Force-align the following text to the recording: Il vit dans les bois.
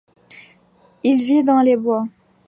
Il 1.03 1.21
vit 1.23 1.43
dans 1.43 1.61
les 1.61 1.77
bois. 1.77 2.07